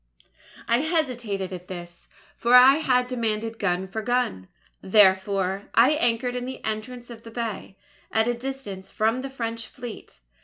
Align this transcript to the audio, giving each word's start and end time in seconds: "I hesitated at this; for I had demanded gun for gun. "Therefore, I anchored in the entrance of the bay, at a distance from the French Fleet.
"I 0.67 0.79
hesitated 0.79 1.53
at 1.53 1.67
this; 1.67 2.07
for 2.35 2.55
I 2.55 2.77
had 2.77 3.05
demanded 3.05 3.59
gun 3.59 3.87
for 3.87 4.01
gun. 4.01 4.47
"Therefore, 4.81 5.69
I 5.75 5.91
anchored 5.91 6.35
in 6.35 6.45
the 6.47 6.59
entrance 6.65 7.11
of 7.11 7.21
the 7.21 7.29
bay, 7.29 7.77
at 8.11 8.27
a 8.27 8.33
distance 8.33 8.89
from 8.89 9.21
the 9.21 9.29
French 9.29 9.67
Fleet. 9.67 10.19